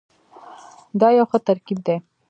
[0.99, 1.95] دا یو ښه ترکیب دی.